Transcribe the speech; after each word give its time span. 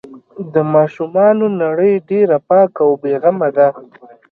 د 0.53 0.55
ماشومانو 0.73 1.45
نړۍ 1.61 1.93
ډېره 2.09 2.37
پاکه 2.47 2.81
او 2.85 2.91
بې 3.01 3.13
غمه 3.21 3.49
ده. 3.57 3.67